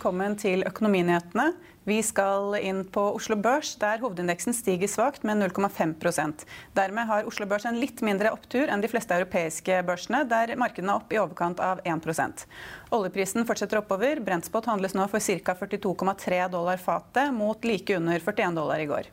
[0.00, 1.50] velkommen til Økonominyhetene.
[1.84, 7.44] Vi skal inn på Oslo Børs, der hovedindeksen stiger svakt med 0,5% Dermed har Oslo
[7.44, 11.20] Børs en litt mindre opptur enn de fleste europeiske børsene, der markedene er opp i
[11.20, 12.46] overkant av 1%
[12.96, 14.24] Oljeprisen fortsetter oppover.
[14.24, 15.58] Brentspot handles nå for ca.
[15.66, 19.12] 42,3 dollar fatet, mot like under 41 dollar i går.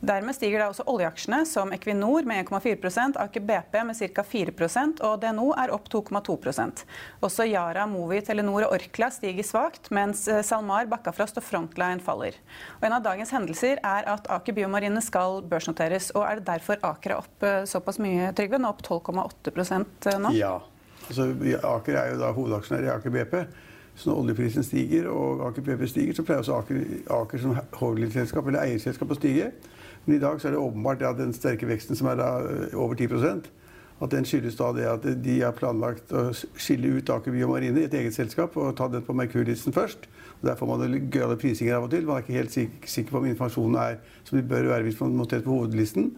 [0.00, 4.22] Dermed stiger da også oljeaksjene, som Equinor med 1,4% Aker BP med ca.
[4.24, 6.84] 4% og DNO er opp 2,2%
[7.26, 12.38] Også Yara, Movi, Telenor og Orkla stiger svakt, mens eh, SalMar, Bakkafrost og Frontline faller.
[12.78, 16.08] Og en av dagens hendelser er at Aker Biomarine skal børsnoteres.
[16.16, 18.60] og Er det derfor Aker er opp eh, såpass mye, Trygve?
[18.60, 20.32] Nå opp 12,8 eh, nå?
[20.38, 20.54] Ja.
[21.10, 21.28] Altså,
[21.74, 23.36] Aker er jo da hovedaksjonær i Aker BP.
[24.00, 26.80] Så når oljeprisen stiger og Aker BP stiger, så pleier også Aker,
[27.18, 29.50] Aker som holdingselskap eller eierselskap å stige.
[30.06, 33.50] Men i dag er det åpenbart at den sterke veksten som er eh, over 10%
[34.00, 37.88] at den skyldes da det at de har planlagt å skille ut Aker Biomarine i
[37.88, 40.08] et eget selskap og ta den på Merkur-listen først.
[40.40, 42.06] Og Der får man gøyale prisinger av og til.
[42.08, 42.56] Man er ikke helt
[42.88, 46.14] sikker på om informasjonen er som de bør være hvis man noterer på hovedlisten.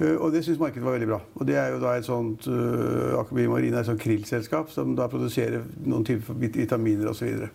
[0.00, 1.22] Eh, og det syns markedet var veldig bra.
[1.40, 4.92] Og det er jo da et sånt uh, Aker Biomarine er et sånt krillselskap som
[4.98, 7.48] da produserer noen typer vitaminer osv.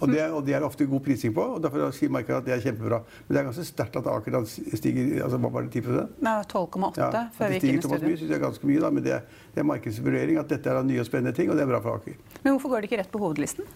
[0.00, 2.54] Og det, og det er ofte god prising på, og derfor sier markedet at det
[2.56, 3.00] er kjempebra.
[3.26, 7.00] Men det er ganske sterkt at Aker stiger altså hva var det, 10 Nei, 12,8
[7.00, 8.06] ja, før vi gikk inn i studio.
[8.06, 9.20] Mye, synes jeg er ganske mye, da, men det
[9.50, 12.00] det er markedsvurdering at dette er nye og spennende ting, og det er bra for
[12.00, 12.18] Aker.
[12.44, 13.66] Men hvorfor går det ikke rett på hovedlisten?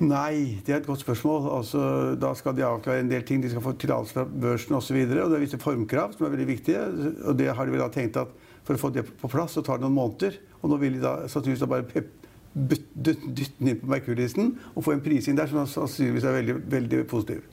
[0.00, 1.50] Nei, det er et godt spørsmål.
[1.58, 1.80] Altså,
[2.16, 3.42] da skal de avklare en del ting.
[3.42, 4.96] De skal få tillatelse fra børsen osv.
[4.96, 6.84] Og, så og det er visse formkrav som er veldig viktige.
[7.28, 8.32] Og det har de vel da tenkt at
[8.64, 10.38] for å få det på plass, så tar det noen måneder.
[10.62, 12.06] Og nå vil de da sannsynligvis bare
[12.54, 13.14] dytte
[13.60, 17.46] den inn på Merkur-listen og få en prising der som sannsynligvis er veldig, veldig positiv.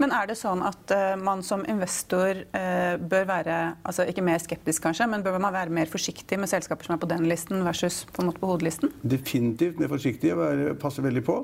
[0.00, 4.42] Men er det sånn at uh, man som investor uh, bør være altså ikke mer
[4.42, 7.62] skeptisk, kanskje, men bør man være mer forsiktig med selskaper som er på den listen
[7.66, 8.92] versus på, en måte på hovedlisten?
[9.02, 11.38] Definitivt mer forsiktig og passe veldig på.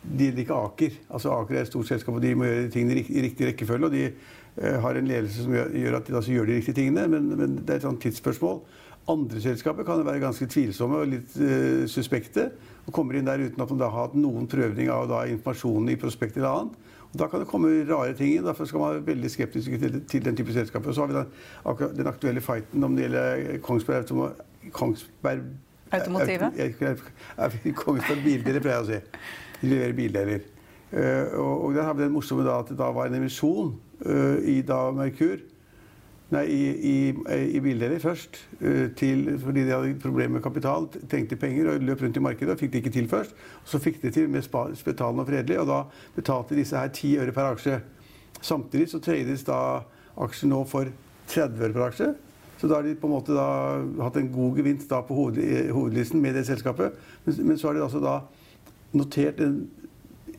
[0.00, 1.00] De liker ikke Aker.
[1.12, 3.90] Altså Aker er et stort selskap, og de må gjøre tingene i riktig rekkefølge.
[3.90, 6.80] og de uh, har en ledelse som gjør, gjør at de altså gjør de riktige
[6.82, 8.62] tingene, men, men det er et sånt tidsspørsmål.
[9.10, 12.50] Andre selskaper kan være ganske tvilsomme og litt uh, suspekte.
[12.86, 15.98] og Kommer inn der uten at man har hatt noen prøvning av da, informasjonen i
[16.00, 16.78] prospektet eller annet.
[17.10, 18.46] Og Da kan det komme rare ting inn.
[18.46, 20.92] Derfor skal man være veldig skeptisk til, til den type selskaper.
[20.92, 24.14] Og så har vi den, den aktuelle fighten om det gjelder Kongsberg,
[24.72, 25.42] Kongsberg
[25.90, 26.54] Automotivet?
[27.74, 28.98] Kongsberg Bildeler, pleier jeg å si.
[29.60, 30.44] De leverer bildeler.
[30.90, 33.74] Uh, og, og der har vi den morsomme da, at det da var en emisjon
[34.06, 35.42] uh, i da Merkur
[36.30, 36.96] Nei, i, i,
[37.56, 38.36] i bildeler først.
[38.62, 42.54] Eh, til, fordi de hadde problemer med kapital, trengte penger og løp rundt i markedet.
[42.54, 43.34] og Fikk det ikke til først.
[43.66, 45.80] Så fikk de til med Spetalen og Fredelig, og da
[46.14, 47.80] betalte disse her 10 øre per aksje.
[48.40, 49.58] Samtidig så trades da
[50.22, 50.92] aksjen nå for
[51.34, 52.12] 30 øre per aksje.
[52.60, 53.34] Så da har de på en måte
[54.04, 55.42] hatt en god gevinst på hoved,
[55.72, 56.94] hovedlisten med det selskapet.
[57.24, 58.20] Men, så har de altså da
[58.92, 59.64] notert en,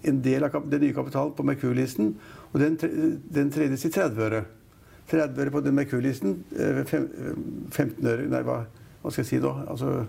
[0.08, 2.16] en del av den nye kapitalen på Merkur-listen,
[2.54, 2.80] og den,
[3.28, 4.44] den trades i 30 øre.
[5.12, 6.40] 30 øre på den Merkur-listen.
[6.56, 8.64] 15 øre Nei, hva,
[9.02, 9.54] hva, skal jeg si nå?
[9.72, 10.02] Altså,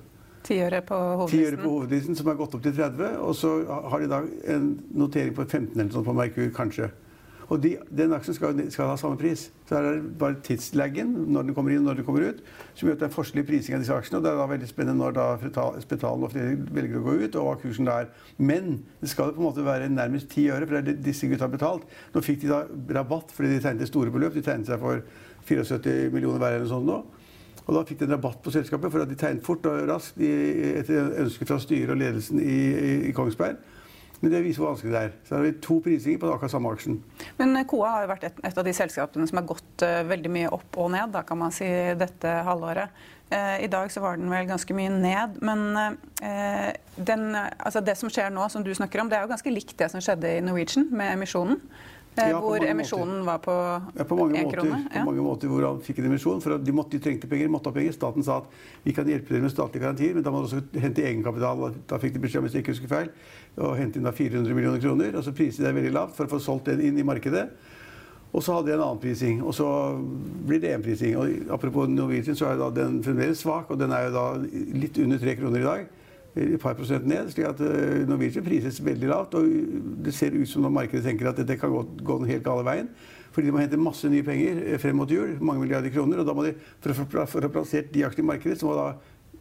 [0.43, 1.39] 10 øre på hovedlisten.
[1.39, 3.17] 10 øre på hovedlisten, som har gått opp til 30.
[3.23, 4.23] Og så har de da
[4.55, 6.91] en notering på 15 eller sånn på Merkur, kanskje.
[7.53, 9.51] Og de, den aksjen skal, skal, ha samme pris.
[9.69, 12.39] Så er det bare tidslaggen når den kommer inn og når den kommer ut,
[12.73, 14.21] som gjør at det er forskjellig prising av disse aksjene.
[14.21, 15.27] og Det er da veldig spennende når da
[15.85, 18.13] Spetalen og flere velger å gå ut, og hva kursen da er.
[18.41, 21.29] Men det skal på en måte være nærmest ti øre, for det er det disse
[21.29, 21.85] gutta har betalt.
[22.15, 22.63] Nå fikk de da
[23.01, 24.39] rabatt fordi de tegnet store beløp.
[24.39, 25.05] De tegnet seg for
[25.51, 27.03] 74 millioner hver eller noe sånt nå.
[27.63, 30.19] Og da fikk de en rabatt på selskapet for at de tegnet fort og raskt
[30.25, 32.59] etter ønske fra styret og ledelsen i,
[33.11, 33.61] i Kongsberg.
[34.23, 35.15] Men det viser hvor vanskelig det er.
[35.27, 37.01] Så har vi to prisinger på akkurat samme aksjen.
[37.41, 40.31] Men KOA har jo vært et, et, av de selskapene som har gått uh, veldig
[40.31, 41.67] mye opp og ned, da kan man si,
[41.99, 42.95] dette halvåret.
[43.33, 45.41] Uh, I dag så var den vel ganske mye ned.
[45.43, 45.67] Men
[47.03, 49.75] den, altså det som skjer nå, som du snakker om, det er jo ganske likt
[49.81, 51.59] det som skjedde i Norwegian med emisjonen.
[52.15, 53.25] Eh, ja, hvor emisjonen måter.
[53.25, 53.53] var på,
[53.99, 54.85] ja, på måter, krone.
[54.95, 55.01] Ja.
[55.01, 56.43] på mange måter hvor han fikk en emisjon.
[56.45, 57.95] For de, måtte, de trengte penger, måtte ha penger.
[57.97, 58.51] Staten sa at
[58.85, 61.79] vi kan hjelpe dere med statlige garantier, men da må dere også hente egenkapital.
[61.89, 63.09] Da fikk de beskjed om hvis jeg ikke husker feil,
[63.57, 65.17] å hente inn da 400 millioner kroner.
[65.17, 67.47] Og så priset det veldig lavt for å få solgt den inn i markedet.
[68.33, 69.41] Og så hadde de en annen prising.
[69.41, 69.71] Og så
[70.45, 71.17] blir det én prising.
[71.17, 74.29] Og apropos Norwegian, så er den fremdeles svak, og den er jo da
[74.85, 75.91] litt under tre kroner i dag
[76.37, 77.31] et par prosent ned.
[77.31, 79.35] slik at eh, Norwegian prises veldig lavt.
[79.35, 79.49] og
[80.05, 82.65] Det ser ut som når markedet tenker at dette kan gå, gå den helt gale
[82.65, 82.89] veien.
[83.33, 86.19] Fordi de må hente masse nye penger eh, frem mot jul, mange milliarder kroner.
[86.19, 88.95] og da må de, For å få plassert de aksjene i markedet, så må da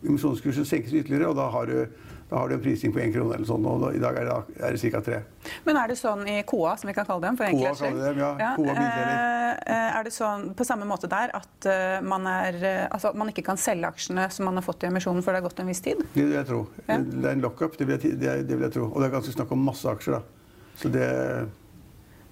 [0.05, 3.35] emisjonskursen senkes ytterligere, og da har du, da har du en prising på én krone
[3.35, 5.01] eller sånn, og da, i dag er det, er det ca.
[5.05, 5.19] tre.
[5.67, 7.37] Men er det sånn i KOA, som vi kan kalle dem?
[7.39, 8.31] for KOA kaller dem, ja.
[8.41, 9.21] ja KOA bildeler.
[9.61, 13.45] Eh, er det sånn på samme måte der at uh, man, er, altså, man ikke
[13.51, 15.83] kan selge aksjene som man har fått i emisjonen før det har gått en viss
[15.85, 16.01] tid?
[16.15, 16.61] Det vil jeg tro.
[16.87, 16.97] Ja.
[17.01, 18.89] Det er en lockup, det, det, det, vil jeg tro.
[18.89, 20.69] Og det er ganske snakk om masse aksjer, da.
[20.81, 21.09] Så det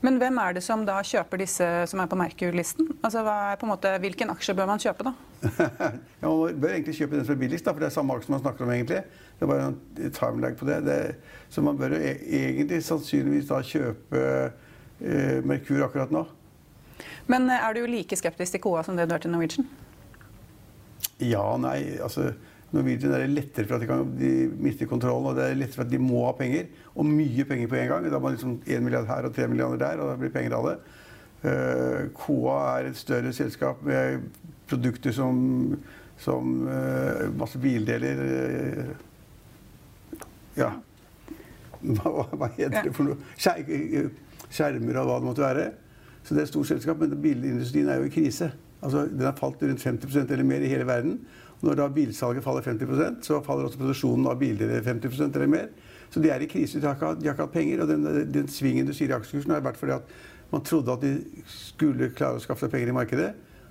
[0.06, 2.88] men hvem er det som da kjøper disse som er på Merkur-listen?
[3.04, 3.24] Altså,
[4.00, 5.14] hvilken aksje bør man kjøpe, da?
[6.22, 8.32] ja, man bør egentlig kjøpe den som er billigst, da, for det er samme aksje
[8.32, 8.72] man snakker om.
[8.72, 9.02] egentlig.
[9.36, 10.80] Det er bare en timelag på det.
[10.88, 11.00] det.
[11.52, 14.24] Så man bør jo egentlig sannsynligvis da kjøpe
[15.04, 16.26] eh, Merkur akkurat nå.
[17.28, 19.68] Men eh, er du like skeptisk til KOA som det du er til Norwegian?
[21.20, 22.32] Ja, nei, altså
[22.72, 24.32] Norwegian er det lettere for at de, kan, de
[24.62, 26.68] mister kontrollen, og det er lettere for at de må ha penger.
[26.94, 28.06] Og mye penger på en gang.
[28.06, 30.58] Da har man liksom 1 milliard her og 3 milliarder der, og da blir penger
[30.58, 30.76] av det.
[31.40, 34.26] Uh, KOA er et større selskap med
[34.68, 35.40] produkter som,
[36.20, 38.96] som uh, masse bildeler uh,
[40.60, 40.74] Ja.
[41.80, 43.16] Hva, hva, heter det for noe?
[43.40, 45.70] Skjermer og hva det måtte være.
[46.26, 48.52] Så det er et stort selskap, men bilindustrien er jo i krise.
[48.84, 51.22] Altså, den har falt rundt 50% eller mer i hele verden.
[51.66, 55.68] Når da bilsalget faller 50% så faller også produksjonen av biler 50% eller mer.
[56.10, 56.80] Så de er i krise.
[56.80, 57.84] De har ikke, de har ikke hatt penger.
[57.84, 60.16] Og den, den, svingen du sier i aksjekursen, har vært fordi at
[60.54, 63.30] man trodde at de skulle klare å skaffe seg penger i markedet.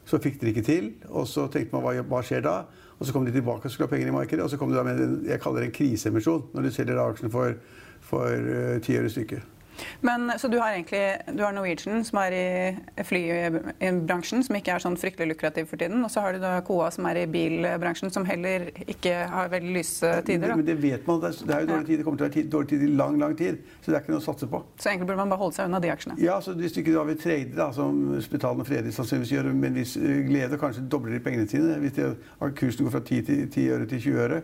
[0.09, 0.93] Så fikk de det ikke til.
[1.09, 2.59] Og så tenkte man hva, hva skjer da?
[2.99, 4.45] Og så kom de tilbake og skulle ha penger i markedet.
[4.45, 7.03] Og så kom de da med en, jeg kaller det en kriseemisjon, når du selger
[7.03, 7.57] aksjene for,
[8.05, 9.58] for uh, 10 øre stykket.
[10.01, 11.03] Men, så du har egentlig
[11.37, 16.03] du har Norwegian, som er i flybransjen, som ikke er sånn fryktelig lukrativ for tiden.
[16.05, 19.75] Og så har du da KOA, som er i bilbransjen, som heller ikke har veldig
[19.77, 20.53] lyse tider.
[20.53, 20.59] Da.
[20.61, 21.23] Men det vet man.
[21.23, 22.01] Det er jo dårlig tid.
[22.01, 23.63] Det kommer til å være dårlig tid i lang, lang tid.
[23.81, 24.63] Så det er ikke noe å satse på.
[24.79, 26.19] Så egentlig burde man bare holde seg unna de aksjene?
[26.23, 29.53] Ja, så hvis du ikke har vil trade, da, som Spetalen og Fredrik sannsynligvis gjør
[29.53, 32.13] med en viss eh, glede, kanskje dobler de pengene sine hvis de,
[32.59, 34.41] kursen går fra 10, til, 10 øre til 20 øre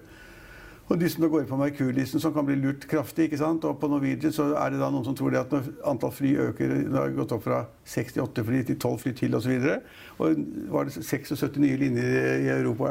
[0.88, 3.24] og de som da går på Merkur-listen, som kan bli lurt kraftig.
[3.24, 3.64] ikke sant?
[3.64, 6.34] Og på Norwegian så er det da noen som tror det at når antall fly
[6.50, 9.54] øker Det har gått opp fra 68 fly til 12 fly til osv.
[9.54, 9.70] Og,
[10.18, 10.44] så og
[10.74, 12.10] var det 76 nye linjer
[12.44, 12.90] i Europa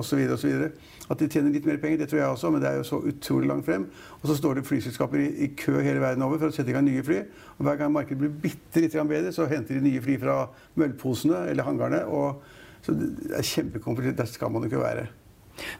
[0.00, 0.24] osv.
[0.34, 0.66] osv.
[1.10, 2.98] At de tjener litt mer penger, det tror jeg også, men det er jo så
[2.98, 3.86] utrolig langt frem.
[4.22, 6.74] Og så står det flyselskaper i, i kø hele verden over for å sette i
[6.74, 7.22] gang nye fly.
[7.58, 10.40] Og hver gang markedet blir bitte litt bedre, så henter de nye fly fra
[10.74, 12.04] møllposene eller hangarene.
[12.06, 12.42] og
[12.82, 14.18] så det er kjempekomplisert.
[14.18, 15.08] Der skal man jo ikke være.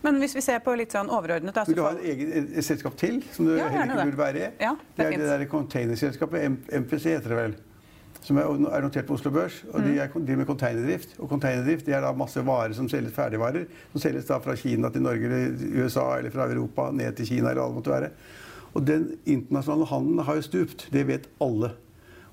[0.04, 2.66] Men hvis vi ser på litt sånn overordnet da, Vil du ha en egen, et
[2.66, 4.52] selskap til som du ja, heller ikke burde være i?
[4.62, 7.58] Ja, det, er det der containerselskapet, MPC heter det vel.
[8.20, 9.62] Som er notert på Oslo Børs.
[9.72, 10.24] og De mm.
[10.26, 11.14] driver med containerdrift.
[11.18, 13.64] Og containerdrift det er da masse varer som selges ferdigvarer.
[13.94, 17.50] Som selges da fra Kina til Norge eller USA eller fra Europa ned til Kina
[17.50, 18.10] eller hva det måtte være.
[18.76, 20.86] Og den internasjonale handelen har jo stupt.
[20.92, 21.72] Det vet alle.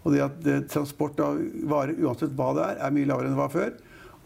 [0.04, 1.40] Og det at det, transport av
[1.72, 3.78] varer, uansett hva det er, er mye lavere enn det var før.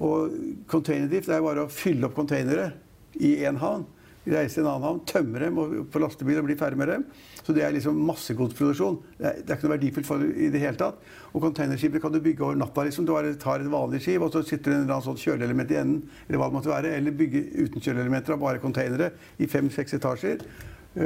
[0.01, 0.33] Og
[0.71, 2.71] containerdrift er jo bare å fylle opp containere
[3.19, 3.87] i én havn.
[4.21, 5.55] Reise til en annen havn, tømme dem
[5.89, 7.05] på lastebil og bli ferdig med dem.
[7.41, 8.99] Så det er liksom massegodsproduksjon.
[9.17, 10.99] Det er, det er ikke noe verdifullt for i det hele tatt.
[11.31, 12.85] Og containerskipet kan du bygge over natta.
[12.85, 13.07] liksom.
[13.09, 15.79] Du tar et vanlig skip, og så sitter det en eller annen sånn kjøleelement i
[15.81, 16.03] enden.
[16.27, 16.93] Eller hva det måtte være.
[16.99, 19.09] Eller bygge uten kjøleelementer av bare containere
[19.41, 20.45] i fem-seks etasjer.
[20.91, 21.03] Uh,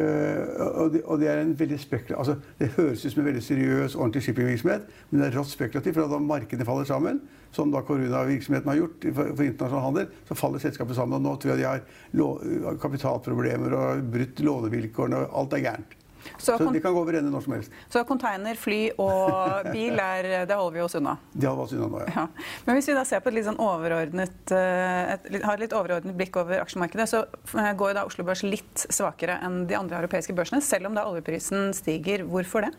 [0.81, 1.77] og, det, og, det, veldig
[2.17, 5.93] altså, det høres ut som en veldig seriøs, ordentlig shippingvirksomhet, men det er rått spekulativt.
[5.93, 7.19] For da markedene faller sammen,
[7.53, 11.19] som da koronavirksomheten har gjort for, for, internasjonal handel, så faller selskapet sammen.
[11.19, 12.25] Og nå tror jeg de
[12.65, 15.95] har kapitalproblemer og brutt lånevilkårene, og alt er gærent.
[16.38, 17.75] Så, så de kan gå over ende når som helst.
[17.92, 21.16] Så container, fly og bil, er, det holder vi oss unna?
[21.33, 22.16] Det holder oss unna nå, ja.
[22.16, 22.56] ja.
[22.68, 25.77] Men hvis vi da ser på et litt sånn overordnet, eh, et, har et litt
[25.77, 27.23] overordnet blikk over aksjemarkedet, så
[27.59, 31.07] eh, går da Oslo Børs litt svakere enn de andre europeiske børsene, selv om da
[31.09, 32.26] oljeprisen stiger.
[32.30, 32.76] Hvorfor det?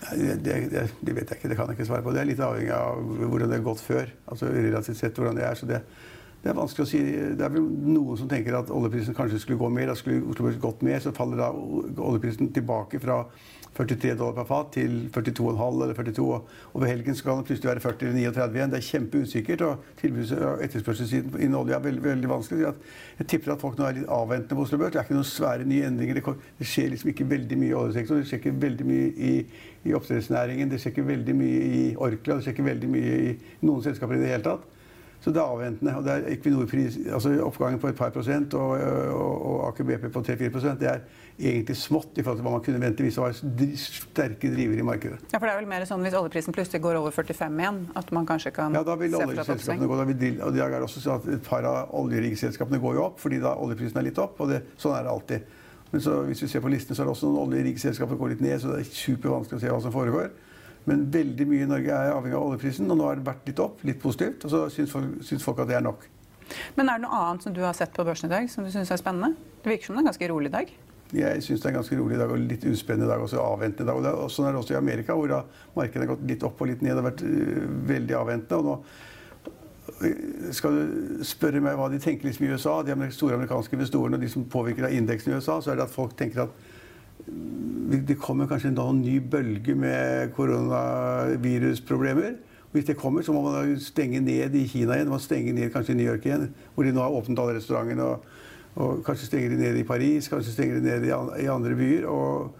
[0.00, 1.50] Det, det, det, vet jeg ikke.
[1.50, 2.12] Det kan jeg ikke svare på.
[2.14, 4.12] Det er litt avhengig av hvordan det har gått før.
[4.32, 5.58] Altså relativt sett hvordan det er.
[5.58, 5.82] Så det,
[6.40, 6.98] det er vanskelig å si.
[7.36, 9.90] Det er vel noen som tenker at oljeprisen kanskje skulle gå mer.
[9.90, 13.24] Da skulle Oslo Børs gått mer, så faller da oljeprisen tilbake fra
[13.76, 16.24] 43 dollar per fat til 42,5 eller 42.
[16.24, 18.72] Og Over helgen skal den plutselig være 40 eller 39 igjen.
[18.72, 19.66] Det er kjempeusikkert.
[19.66, 22.72] Og tilbuds- og etterspørselssiden innen olje er veldig, veldig vanskelig.
[23.18, 24.96] Jeg tipper at folk nå er litt avventende på Oslo Børs.
[24.96, 26.24] Det er ikke noen svære nye endringer.
[26.58, 28.24] Det, skjer liksom ikke veldig mye i oljesektoren.
[28.24, 29.36] Det skjer ikke veldig mye i,
[29.84, 30.72] i oppdrettsnæringen.
[30.72, 32.40] Det skjer ikke veldig mye i Orkla.
[32.40, 34.79] Det skjer ikke veldig mye i noen selskaper i det hele tatt.
[35.20, 35.92] Så det er avventende.
[35.96, 40.06] og det er Equinor-pris, altså Oppgangen på et par prosent og, og, og Aker BP
[40.14, 41.02] på 3-4% det er
[41.40, 43.36] egentlig smått i forhold til hva man kunne vente hvis det var
[43.82, 45.20] sterke driver i markedet.
[45.32, 48.12] Ja, for det er vel mer sånn Hvis oljeprisen plutselig går over 45 igjen, at
[48.16, 50.00] man kanskje kan Ja, da vil oljeselskapene gå.
[50.00, 53.20] Da vil, og det er også sånn at Et par av oljeriggselskapene går jo opp
[53.20, 54.40] fordi da oljeprisen er litt opp.
[54.40, 55.56] og det, Sånn er det alltid.
[55.90, 58.36] Men så, hvis vi ser på listene, så er det også noen oljeriggselskaper som går
[58.36, 58.60] litt ned.
[58.62, 60.30] Så det er supervanskelig å se hva som foregår.
[60.88, 63.60] Men veldig mye i Norge er avhengig av oljeprisen, og nå har det vært litt
[63.62, 64.46] opp, litt positivt.
[64.46, 66.06] Og så syns folk, syns folk at det er nok.
[66.78, 68.72] Men er det noe annet som du har sett på børsen i dag som du
[68.72, 69.36] syns er spennende?
[69.62, 70.72] Det virker som det er en ganske rolig dag?
[71.10, 73.22] Jeg syns det er en ganske rolig dag og litt uspennende dag.
[73.22, 74.00] Også avventende dag.
[74.00, 75.36] Og, det, er, sånn er det også i Amerika, hvor
[75.76, 76.96] markedet har gått litt opp og litt ned.
[76.96, 78.60] Det har vært uh, veldig avventende.
[78.60, 79.08] og nå
[80.54, 84.22] skal du spørre meg hva de tenker liksom i USA, de store amerikanske investorene og
[84.22, 86.69] de som påvirker av indeksen i USA, så er det at folk tenker at
[88.06, 92.34] det kommer kanskje en ny bølge med koronavirusproblemer.
[92.72, 95.08] Hvis det kommer, så må man stenge ned i Kina igjen.
[95.10, 98.02] Man stenger ned kanskje i New York igjen, hvor de nå har åpnet alle restaurantene.
[98.04, 98.16] Og,
[98.76, 101.10] og, kanskje stenger de ned i Paris, kanskje stenger de ned i,
[101.44, 102.06] i andre byer.
[102.06, 102.54] Og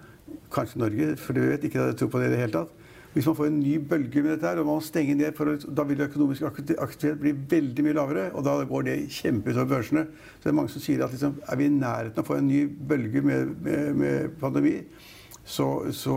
[0.51, 2.71] kanskje Norge, for du vet ikke at jeg tror på det i det hele tatt.
[3.13, 5.85] Hvis man får en ny bølge med dette, her, og man stenger ned, for, da
[5.89, 8.27] vil økonomisk aktivitet bli veldig mye lavere.
[8.39, 10.05] Og da går det kjempeutover over børsene.
[10.37, 12.39] Så det er mange som sier at liksom, er vi i nærheten av å få
[12.39, 12.61] en ny
[12.93, 14.77] bølge med, med, med pandemi,
[15.43, 16.15] så, så,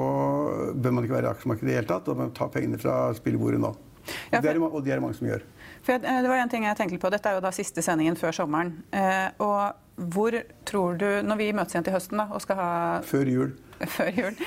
[0.76, 2.06] bør man ikke være i aksjemarkedet i det hele tatt.
[2.06, 3.74] Da må man ta pengene fra spillebordet nå.
[4.04, 5.46] Ja, for, det er, og det er det mange som gjør.
[5.84, 7.10] For eh, det var en ting jeg tenkte på.
[7.14, 8.76] Dette er jo da siste sendingen før sommeren.
[8.94, 10.36] Eh, og hvor
[10.66, 12.72] tror du, når vi møtes igjen til høsten da, og skal ha
[13.06, 13.54] Før jul.
[13.96, 14.38] Før jul.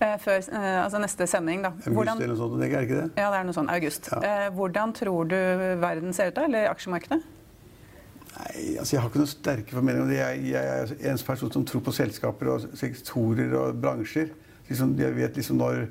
[0.00, 1.70] Eh, før, eh, altså neste sending, da.
[1.84, 3.08] Hvordan, august eller noe sånt, er ikke det?
[3.20, 3.72] Ja, det er noe sånt.
[3.72, 4.10] august.
[4.12, 4.20] Ja.
[4.24, 5.36] Eh, hvordan tror du
[5.82, 7.20] verden ser ut da, eller aksjemarkedet?
[8.36, 10.04] Nei, altså Jeg har ikke noen sterke formeninger.
[10.04, 14.34] om Jeg, jeg er en person som tror på selskaper og sektorer og bransjer.
[14.68, 15.86] Liksom, jeg vet liksom når,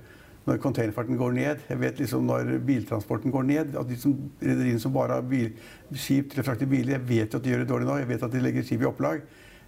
[0.45, 1.61] når containerfarten går ned.
[1.69, 3.77] Jeg vet liksom når biltransporten går ned.
[3.79, 5.53] At de som, rederiene som bare har bil,
[5.93, 7.95] skip til å frakte biler, jeg vet jo at de gjør det dårlig nå.
[8.01, 9.23] Jeg vet at de legger skip i opplag.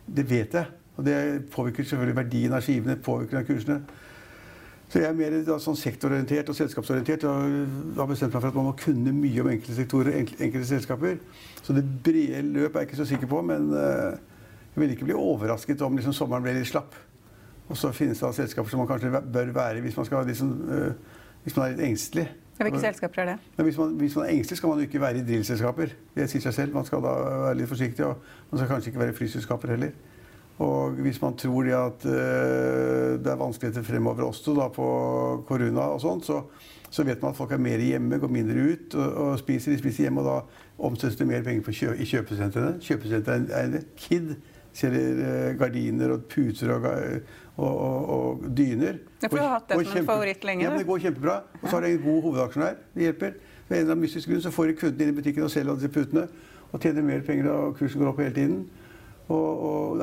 [0.05, 0.75] Det vet jeg.
[0.97, 1.17] Og det
[1.53, 3.81] påvirker selvfølgelig verdien av skivene, påvirker av kursene.
[4.87, 7.25] Så jeg er mer da, sånn sektororientert og selskapsorientert.
[7.27, 11.17] og har bestemt meg for at man må kunne mye om enkelte sektorer, enkelte selskaper.
[11.59, 14.15] Så det brede løp er jeg ikke så sikker på, men uh,
[14.71, 16.95] jeg vil ikke bli overrasket om liksom, sommeren ble litt slapp.
[17.67, 20.51] Og så finnes det selskaper som man kanskje bør være hvis man, skal, liksom,
[21.43, 22.27] hvis man er litt engstelig.
[22.57, 23.37] Hvilke selskaper er det?
[23.57, 25.91] Ja, hvis, man, hvis, man, er engstelig, skal man jo ikke være i drillselskaper.
[26.15, 26.73] Det sier seg selv.
[26.73, 29.91] Man skal da være litt forsiktig, og man skal kanskje ikke være i flyselskaper heller.
[30.65, 34.87] Og hvis man tror at uh, det er vanskeligheter fremover også da, på
[35.47, 36.41] korona og sånt, så,
[36.89, 39.75] så, vet man at folk er mer hjemme, går mindre ut og, og spiser.
[39.75, 42.79] De spiser hjemme, og da omsettes det mer penger kjø, i kjøpesentrene.
[42.81, 44.33] Kjøpesentrene er en kid.
[44.77, 46.87] Selger uh, gardiner og puter og,
[47.57, 48.99] og, og dyner.
[49.21, 50.65] Ja, for du har hatt det som en favoritt lenge?
[50.65, 51.39] Ja, men det går kjempebra.
[51.61, 52.81] Og så har de en god hovedaksjonær.
[52.93, 53.37] Det hjelper.
[53.67, 55.79] Ved en eller annen mystisk grunn så får de kunden inn i butikken og selger
[55.79, 56.27] disse putene.
[56.71, 58.61] Og tjener mer penger, og kursen går opp hele tiden
[59.27, 60.01] og, og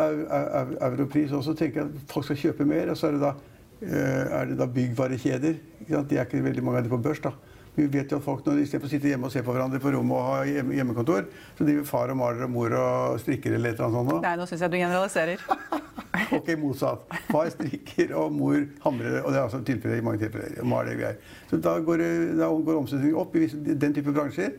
[0.80, 1.54] europris også.
[1.54, 2.90] tenker jeg at folk skal kjøpe mer.
[2.90, 3.32] Og så er det da,
[3.80, 5.58] eh, er det da byggvarekjeder.
[5.88, 7.20] De er ikke veldig mange av dem på børs.
[7.24, 7.32] da.
[7.74, 9.90] Vi vet jo at folk når Istedenfor å sitte hjemme og se på hverandre på
[9.96, 11.26] rommet og ha hjemmekontor,
[11.58, 14.26] så driver far og maler og mor og strikker eller et eller annet sånt.
[14.28, 15.42] Nei, nå syns jeg du generaliserer.
[16.38, 17.08] ok, motsatt.
[17.30, 19.20] Far strikker og mor hamrer.
[19.22, 20.62] Og det er altså tilfeller i mange tilfeller.
[20.68, 21.18] Maler greier.
[21.50, 22.04] Så da går,
[22.38, 24.54] da går omsetningen opp i den type bransjer.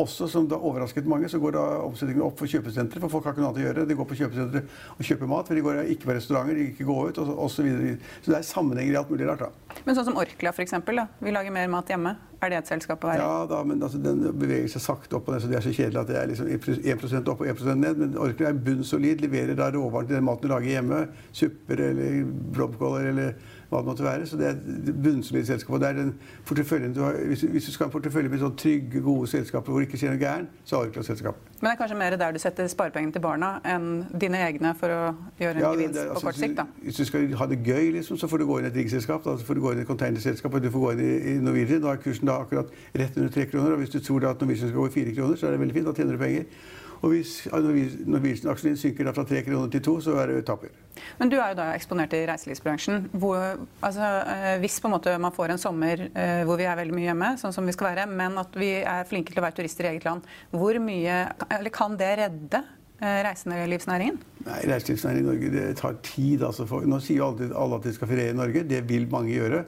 [0.00, 3.02] Også som det har overrasket mange, så går da omsetningen opp for kjøpesentre.
[3.02, 3.86] For folk har ikke noe annet å gjøre.
[3.90, 4.62] De går på kjøpesentre
[4.96, 5.48] og kjøper mat.
[5.50, 7.34] For de går ikke på restauranter, de ikke gå ut osv.
[7.54, 9.44] Så, så, så det er sammenhenger i alt mulig rart.
[9.46, 9.80] da.
[9.84, 10.76] Men sånn som Orkla f.eks.
[11.20, 12.14] Vi lager mer mat hjemme.
[12.44, 15.30] Er det et selskap å være Ja da, men altså, den beveger seg sakte opp.
[15.30, 18.00] Og så det er så kjedelig at det er liksom 1% opp og 1% ned.
[18.02, 19.22] Men Orkla er bunnsolid.
[19.24, 20.93] Leverer da råvaren til den maten du lager hjemme.
[21.32, 22.24] Supper eller
[22.54, 23.36] blomkåler eller
[23.74, 24.26] hva det måtte være.
[24.26, 25.74] Så det er et bunnsolid selskap.
[25.74, 26.12] Og det er den
[26.46, 29.72] porteføljen du har, hvis, hvis, du skal ha en portefølje med sånn trygge, gode selskaper
[29.72, 31.40] hvor det ikke skjer noe gærent, så har du ikke noe selskap.
[31.58, 33.88] Men det er kanskje mer der du setter sparepengene til barna enn
[34.20, 35.00] dine egne for å
[35.40, 36.56] gjøre en ja, gevinst altså, på kort sikt?
[36.60, 36.66] da?
[36.84, 39.26] Hvis du skal ha det gøy, liksom, så får du gå inn i et riggselskap.
[39.26, 41.36] Så får du gå inn i et containerselskap, og du får gå inn i, i
[41.42, 41.82] Norwegian.
[41.84, 43.74] Da er kursen da akkurat rett under tre kroner.
[43.74, 45.62] Og hvis du tror da at Norwegian skal gå i fire kroner, så er det
[45.64, 45.88] veldig fint.
[45.88, 46.72] Da tjener du penger.
[47.04, 50.72] Og hvis Norwegian-aksjen synker fra tre kroner til to, så er det taper.
[51.18, 53.08] Men du er jo da eksponert i reiselivsbransjen.
[53.12, 53.42] Hvor,
[53.84, 57.34] altså, eh, hvis måte man får en sommer eh, hvor vi er veldig mye hjemme,
[57.40, 59.92] sånn som vi skal være, men at vi er flinke til å være turister i
[59.94, 62.62] eget land, hvor mye, eller kan det redde
[63.00, 64.20] eh, reiselivsnæringen?
[64.46, 66.44] Nei, reiselivsnæringen i Norge det tar tid.
[66.46, 68.68] Altså for, nå sier jo alltid alle at de skal feriere i Norge.
[68.70, 69.64] Det vil mange gjøre.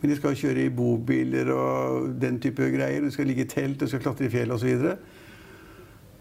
[0.00, 3.02] Men de skal kjøre i bobiler og den type greier.
[3.04, 4.86] De skal ligge i telt, de skal klatre i fjell osv.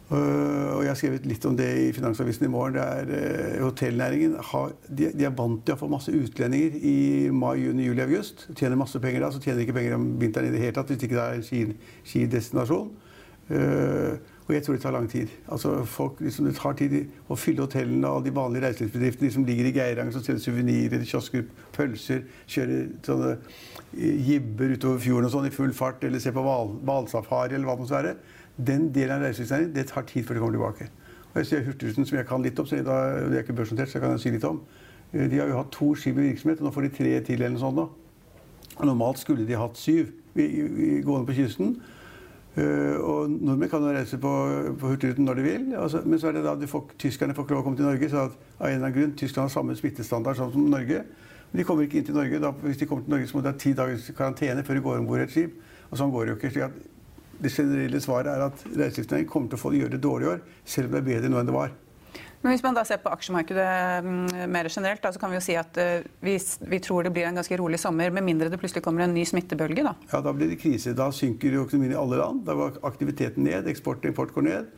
[0.09, 2.79] Uh, og Jeg har skrevet litt om det i Finansavisen i morgen.
[2.81, 6.95] er uh, Hotellnæringen har, de, de, er vant til å få masse utlendinger i
[7.29, 8.47] mai, juni, juli, august.
[8.57, 10.89] Tjener masse penger da, så tjener de ikke penger om vinteren i det hele tatt
[10.89, 11.77] hvis ikke det er en
[12.09, 12.89] skidestinasjon.
[13.49, 14.17] Uh,
[14.49, 15.29] og jeg tror det tar lang tid.
[15.53, 16.97] Altså folk, liksom, Det tar tid
[17.29, 21.45] å fylle hotellene og de vanlige reiselivsbedriftene som ligger i Geiranger, som selger suvenirer, kiosker,
[21.77, 23.37] pølser, kjører sånne
[24.25, 27.85] jibber utover fjorden og sånn i full fart, eller ser på hvalsafari eller hva det
[27.85, 28.17] måtte være
[28.67, 30.89] den delen av reiselivsnæringen det tar tid før det kommer tilbake.
[31.29, 33.99] Og jeg ser Hurtigruten, som jeg kan litt om, så det er ikke børsnotert, så
[33.99, 34.61] jeg kan si litt om.
[35.13, 37.41] Eh, de har jo hatt to skip i virksomhet, og nå får de tre til
[37.41, 37.77] eller noe sånt.
[37.77, 38.85] da.
[38.85, 41.79] Normalt skulle de hatt syv gående på kysten.
[42.57, 44.29] Uh, og nordmenn kan jo reise på,
[44.79, 45.65] på Hurtigruten når de vil.
[45.77, 47.87] Altså, men så er det da de får, tyskerne får ikke lov å komme til
[47.87, 48.09] Norge.
[48.09, 51.03] så at, av en eller annen grunn, Tyskland har samme smittestandard som Norge.
[51.51, 52.41] Men de kommer ikke inn til Norge.
[52.41, 54.83] Da, hvis de kommer til Norge, så må de ha ti dagers karantene før de
[54.87, 55.61] går om bord i et skip.
[55.89, 56.71] Og sånn går det jo ikke.
[57.39, 60.41] Det generelle svaret er at reiselivsnæringen kommer til å få gjøre det dårlig i år,
[60.67, 61.77] selv om det er bedre nå enn det var.
[62.39, 65.43] Men hvis man da ser på aksjemarkedet mm, mer generelt, da, så kan vi jo
[65.43, 66.37] si at uh, vi,
[66.71, 69.25] vi, tror det blir en ganske rolig sommer, med mindre det plutselig kommer en ny
[69.27, 69.83] smittebølge?
[69.83, 70.95] Da Ja, da blir det krise.
[70.95, 72.45] Da synker økonomien i alle land.
[72.47, 74.69] Da går aktiviteten ned, eksport og import går ned.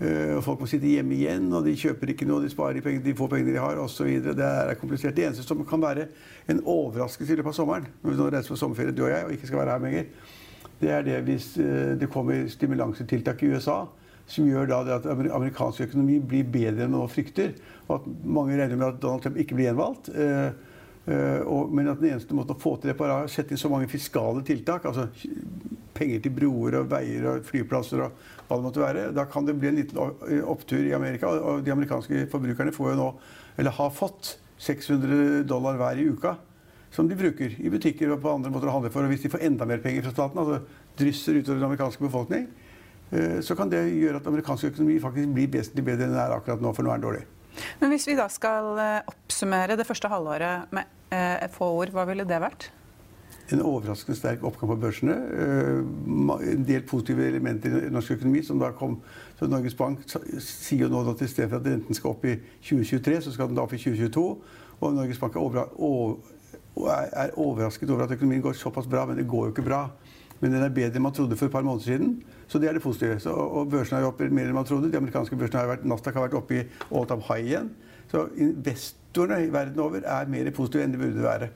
[0.00, 3.16] Uh, folk må sitte hjemme igjen, og de kjøper ikke noe, de sparer penger, de
[3.16, 4.12] få pengene de har osv.
[4.28, 5.16] Det er komplisert.
[5.16, 6.10] Det eneste som kan være
[6.52, 9.24] en overraskelse i løpet av sommeren, når vi nå reiser på sommerferie, du og jeg,
[9.24, 10.36] og ikke skal være her lenger,
[10.80, 13.82] det er det hvis uh, det kommer stimulansetiltak i USA
[14.30, 17.56] som gjør at amerikansk økonomi blir bedre enn man frykter.
[17.88, 20.10] Og at mange regner med at Donald Trump ikke blir gjenvalgt.
[20.14, 20.52] Uh,
[21.10, 23.60] uh, men at den eneste måten å få til det på er å sette inn
[23.60, 24.86] så mange fiskale tiltak.
[24.86, 25.08] altså
[25.98, 29.08] Penger til broer og veier og flyplasser og hva det måtte være.
[29.16, 31.34] Da kan det bli en liten opptur i Amerika.
[31.50, 33.10] Og de amerikanske forbrukerne får jo nå,
[33.58, 36.36] eller har fått, 600 dollar hver i uka.
[36.90, 39.06] Som de bruker i butikker og på andre måter å handle for.
[39.06, 42.48] Og hvis de får enda mer penger fra staten, altså drysser utover den amerikanske befolkning,
[43.10, 46.34] Eh, så kan det gjøre at amerikansk økonomi faktisk blir vesentlig bedre enn den er
[46.36, 47.24] akkurat nå, for nå er den dårlig.
[47.80, 52.06] Men hvis vi da skal eh, oppsummere det første halvåret med eh, få ord, hva
[52.08, 52.70] ville det vært?
[53.50, 55.14] En overraskende sterk oppgang på børsene.
[56.06, 58.44] En del positive elementer i norsk økonomi.
[58.46, 59.00] som da kom,
[59.40, 62.36] så Norges Bank sier jo nå at i stedet for at renten skal opp i
[62.62, 64.22] 2023, så skal den da opp i 2022.
[64.78, 65.66] Og Norges Bank er,
[66.76, 69.84] overrasket over at økonomien går såpass bra, men det går jo ikke bra.
[70.40, 72.14] Men den er bedre enn man trodde for et par måneder siden.
[72.48, 73.20] Så det er det positive.
[73.20, 74.90] Så, og børsene er jo oppe mer enn man trodde.
[74.90, 77.72] De amerikanske børsene har vært, Nasdaq har vært oppe i all time high igjen.
[78.10, 81.50] Så investorene i verden over er mer positive enn de burde være.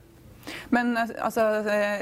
[0.75, 1.47] Men altså,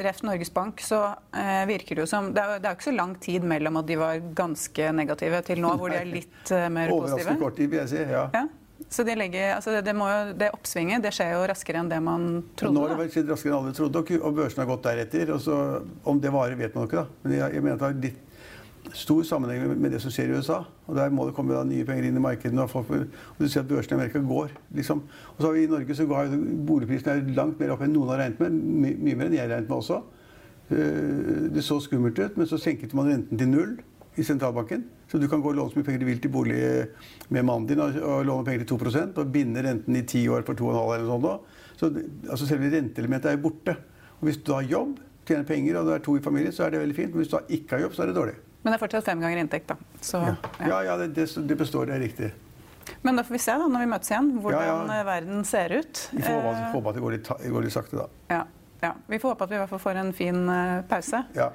[0.03, 2.89] ref Norges Bank, så eh, virker det jo som det er, det er jo ikke
[2.89, 6.51] så lang tid mellom at de var ganske negative, til nå hvor de er litt
[6.51, 7.13] eh, mer positive.
[7.13, 8.03] Overraskende kort tid, vil jeg si.
[8.03, 8.27] ja.
[8.35, 8.45] ja.
[8.89, 12.27] Så det, legger, altså det, jo, det, oppsvinget det skjer jo raskere enn det man
[12.57, 12.75] trodde?
[12.75, 15.33] Nå har det skjedd raskere enn alle trodde, og børsen har gått deretter.
[15.37, 15.57] Og så,
[16.09, 17.03] om det varer, vet man ikke.
[17.05, 17.23] da.
[17.25, 18.29] Men jeg, jeg mener at det har litt
[18.99, 20.63] stor sammenheng med det som skjer i USA.
[20.91, 22.65] Og Der må det komme da, nye penger inn i markedene.
[22.65, 24.57] Og, folk, og du ser at børsen i Amerika går.
[24.75, 25.05] liksom.
[25.37, 26.35] Og så har vi I Norge så går
[26.67, 28.59] boligprisene langt mer opp enn noen har regnet med.
[28.59, 30.03] My, mye mer enn jeg regnet med også.
[30.73, 33.79] Eh, det så skummelt ut, men så senket man renten til null
[34.15, 34.85] i sentralbanken.
[35.09, 36.61] Så du kan gå og låne så mye penger du vil til bolig
[37.33, 40.45] med mannen din og, og låne penger til 2% og binde renten i ti år
[40.47, 41.59] for 2,5 eller noe sånt.
[41.81, 41.89] Så
[42.31, 43.75] altså selve renteelementet er jo borte.
[44.21, 46.75] Og hvis du har jobb, tjener penger og du er to i familie, så er
[46.75, 47.13] det veldig fint.
[47.15, 48.37] Men hvis du ikke har jobb, så er det dårlig.
[48.63, 49.77] Men det er fortsatt fem ganger inntekt, da.
[49.99, 51.89] Så, ja, ja, ja det, det, det, består.
[51.91, 52.31] Det er riktig.
[53.03, 55.05] Men da får vi se da, når vi møtes igjen, hvordan ja, ja.
[55.09, 56.03] verden ser ut.
[56.13, 58.07] Vi får håpe, at det går litt, går litt sakte, da.
[58.31, 58.45] Ja,
[58.83, 61.25] ja, Vi får håpe at vi i hvert fall får en fin uh, pause.
[61.39, 61.51] Ja.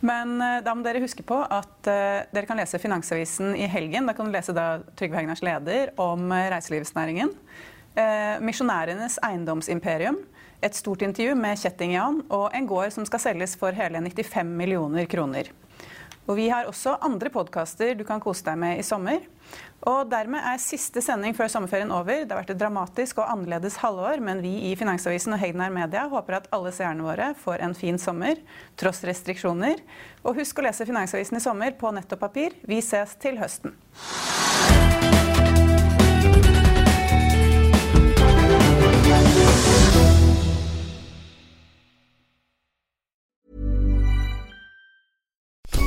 [0.00, 4.06] Men eh, da må dere huske på at uh, dere kan lese Finansavisen i helgen.
[4.06, 7.34] Da kan du lese da Trygve Hegnars leder om uh, reiselivsnæringen.
[8.46, 10.20] Misjonærenes eiendomsimperium.
[10.62, 14.52] Et stort intervju med Kjetting Jan og en gård som skal selges for hele 95
[14.60, 15.50] millioner kroner.
[16.28, 19.22] Og vi har også andre podkaster du kan kose deg med i sommer.
[19.88, 22.20] Og dermed er siste sending før sommerferien over.
[22.20, 26.04] Det har vært et dramatisk og annerledes halvår, men vi i Finansavisen og Hegnar Media
[26.12, 28.42] håper at alle seerne våre får en fin sommer,
[28.76, 29.80] tross restriksjoner.
[30.26, 32.58] Og husk å lese Finansavisen i sommer på nett og papir.
[32.68, 33.78] Vi ses til høsten.